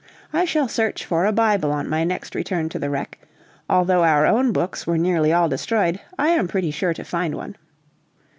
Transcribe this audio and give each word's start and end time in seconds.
I 0.33 0.45
shall 0.45 0.67
search 0.67 1.05
for 1.05 1.27
a 1.27 1.31
Bible 1.31 1.71
on 1.71 1.87
my 1.87 2.03
next 2.03 2.33
return 2.33 2.69
to 2.69 2.79
the 2.79 2.89
wreck: 2.89 3.19
although 3.69 4.03
our 4.03 4.25
own 4.25 4.51
books 4.51 4.87
were 4.87 4.97
nearly 4.97 5.31
all 5.31 5.47
destroyed, 5.47 5.99
I 6.17 6.29
am 6.29 6.47
pretty 6.47 6.71
sure 6.71 6.95
to 6.95 7.03
find 7.03 7.35
one." 7.35 7.55